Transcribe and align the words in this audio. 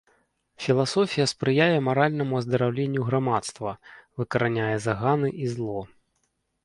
Філасофія 0.67 1.25
спрыяе 1.33 1.79
маральнаму 1.87 2.39
аздараўленню 2.41 3.01
грамадства, 3.09 3.75
выкараняе 4.23 4.75
заганы 4.87 5.27
і 5.45 5.57
зло. 5.57 5.79